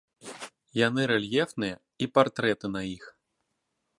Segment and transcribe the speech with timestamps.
[0.87, 3.03] Яны рэльефныя і партрэты на іх.